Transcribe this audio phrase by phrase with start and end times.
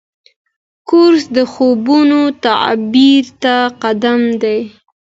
[0.89, 4.59] کورس د خوبونو تعبیر ته قدم دی.